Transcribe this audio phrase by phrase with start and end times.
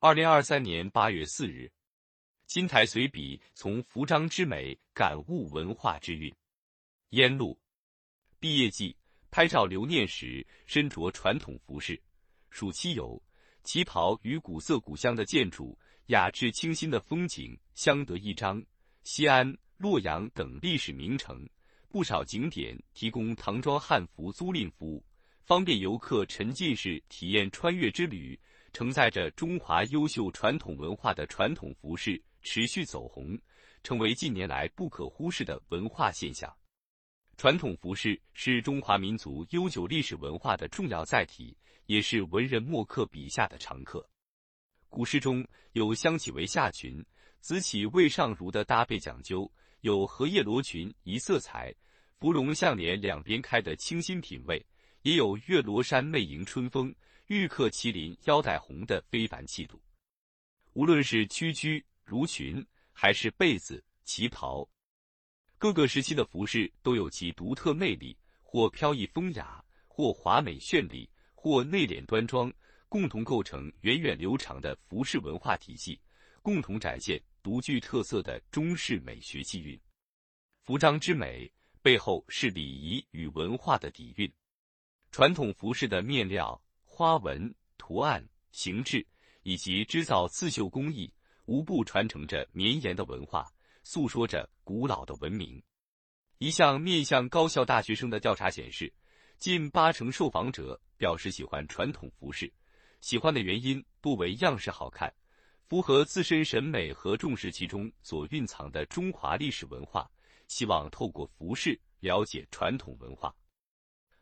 [0.00, 1.68] 二零二三年八月四日，
[2.46, 6.32] 金台随笔从服装之美感悟文化之韵。
[7.08, 7.58] 烟路
[8.38, 8.96] 毕业季
[9.28, 12.00] 拍照留念时，身着传统服饰，
[12.48, 13.20] 暑期游，
[13.64, 15.76] 旗袍与古色古香的建筑、
[16.06, 18.64] 雅致清新的风景相得益彰。
[19.02, 21.44] 西安、洛阳等历史名城，
[21.88, 25.04] 不少景点提供唐装汉服租赁服务。
[25.42, 28.38] 方便游客沉浸式体验穿越之旅，
[28.72, 33.38] 承载着中华优秀传统文化的传统服饰持续走红，
[33.82, 36.54] 成为近年来不可忽视的文化现象。
[37.36, 44.08] 传统服饰是中华民族悠久历史文化的重要载体，也是文人墨客笔下的常客。
[44.88, 47.04] 古诗中有“香起为下裙，
[47.40, 49.50] 紫起为上襦”的搭配讲究，
[49.82, 51.74] 有荷叶罗裙一色彩，
[52.18, 54.64] 芙蓉向脸两边开的清新品味。
[55.02, 56.94] 也有月罗衫媚迎春风，
[57.28, 59.80] 玉刻麒麟腰带红的非凡气度。
[60.72, 64.68] 无论是屈居、襦裙，还是被子、旗袍，
[65.56, 72.52] 各个时期的服饰都有其独特魅力，或飘逸风雅，或华美绚丽，或内敛端庄，
[72.88, 76.00] 共同构成源远流长的服饰文化体系，
[76.42, 79.78] 共同展现独具特色的中式美学气韵。
[80.64, 81.50] 服装之美
[81.82, 84.30] 背后是礼仪与文化的底蕴。
[85.10, 89.04] 传统服饰的面料、花纹、图案、形制
[89.42, 91.12] 以及织造刺绣工艺，
[91.46, 93.50] 无不传承着绵延的文化，
[93.82, 95.60] 诉说着古老的文明。
[96.38, 98.92] 一项面向高校大学生的调查显示，
[99.38, 102.52] 近八成受访者表示喜欢传统服饰，
[103.00, 105.12] 喜欢的原因多为样式好看，
[105.66, 110.08] 符合自身审美和重视其中所蕴藏的中华历史文化，
[110.46, 113.34] 希望透过服饰了解传统文化。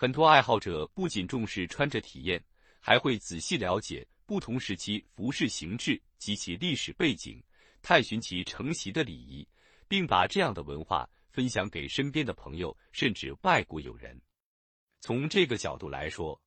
[0.00, 2.40] 很多爱好者不仅重视穿着体验，
[2.78, 7.42] 还会仔细了解不同时期服饰形制及其历史背景，
[7.82, 9.44] 探寻其承袭的礼仪，
[9.88, 14.16] 并把这样的文化分享给身边的朋友，甚至外国友人。
[15.00, 16.40] 从这个角度来说，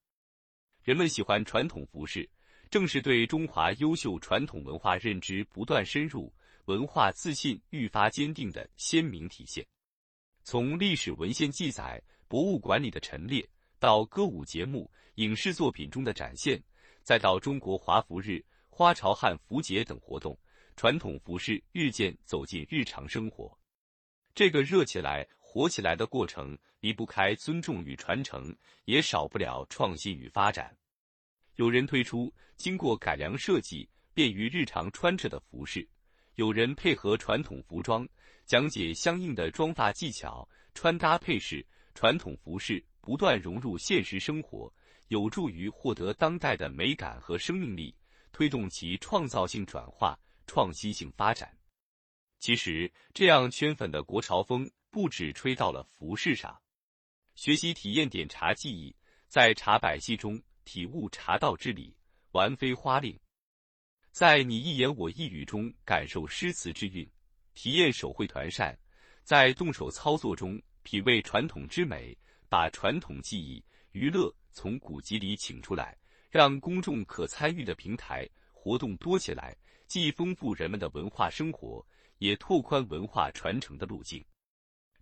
[0.82, 2.30] 人们喜欢传统服饰，
[2.70, 6.34] 正是对中华优秀传统文化认知不断深入、
[6.68, 9.68] 文化自信愈发坚定的鲜明体现。
[10.46, 12.02] 从历史文献记载。
[12.32, 13.46] 博物馆里的陈列，
[13.78, 16.64] 到歌舞节目、影视作品中的展现，
[17.04, 20.40] 再到中国华服日、花朝汉服节等活动，
[20.78, 23.54] 传统服饰日渐走进日常生活。
[24.34, 28.56] 这个热起来、火起来的过程，离不开尊重与传承，
[28.86, 30.74] 也少不了创新与发展。
[31.56, 35.86] 有人推出经过改良设计、便于日常穿着的服饰，
[36.36, 38.08] 有人配合传统服装，
[38.46, 41.68] 讲解相应的妆发技巧、穿搭配饰。
[41.94, 44.74] 传统服饰不断融入现实生活，
[45.08, 47.96] 有助于获得当代的美感和生命力，
[48.32, 51.56] 推动其创造性转化、创新性发展。
[52.40, 56.60] 其实，这样圈粉的国潮风不止吹到了服饰上。
[57.36, 58.96] 学习体验点茶技艺，
[59.28, 61.96] 在茶百戏中体悟茶道之理，
[62.32, 63.16] 玩飞花令；
[64.12, 67.10] 在你一言我一语中感受诗词之韵，
[67.54, 68.74] 体验手绘团扇；
[69.24, 70.62] 在动手操作中。
[70.84, 72.18] 品味传统之美，
[72.50, 75.98] 把传统技艺、娱乐从古籍里请出来，
[76.30, 79.56] 让公众可参与的平台活动多起来，
[79.88, 81.86] 既丰富人们的文化生活，
[82.18, 84.24] 也拓宽文化传承的路径。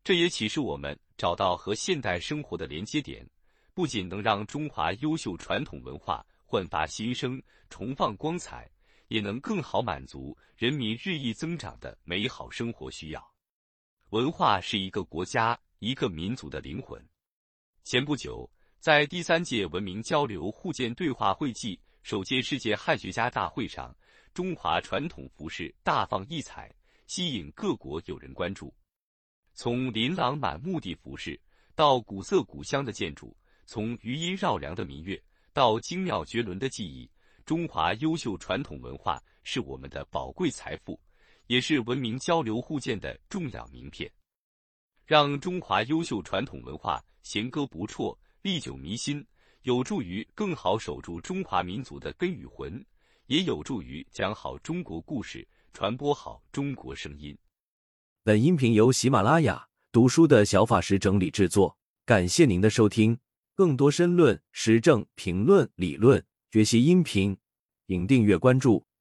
[0.04, 3.28] 这也启示我们找到和现代生活的连接点，
[3.74, 8.70] 不仅能让中华优秀传统文化焕发新生、重放光彩，
[9.08, 13.34] 也能更好满足人民日益增长的美好生活需要。
[14.10, 15.60] 文化是一个国家。
[15.80, 17.02] 一个民族的灵魂。
[17.84, 23.96] 前不久，在第三届文明交流互鉴对话会暨首届世界汉学家大会上，
[24.34, 26.74] 中华传统服饰大放异彩，
[27.08, 28.74] 吸引各国友人关注。
[29.54, 31.40] 从琳琅满目的服饰，
[31.76, 33.34] 到古色古香的建筑；
[33.66, 35.22] 从余音绕梁的民乐，
[35.54, 37.10] 到精妙绝伦的技艺，
[37.46, 41.00] 中华优秀传统文化是我们的宝贵财富，
[41.48, 44.12] 也是文明交流互鉴的重要名片。
[45.10, 49.26] 让中华优秀传统文化弦歌不辍、历久弥新，
[49.64, 52.86] 有助于更好守住中华民族的根与魂，
[53.26, 57.36] 也有助于讲好中国故事、传播好中国声音。
[58.24, 61.76] 本音频由喜马拉雅读书的小法师整理制作，
[62.06, 63.18] 感谢您的收听。
[63.56, 67.36] 更多深论、时政评论、理论学习音频，
[67.88, 68.86] 请订阅关注。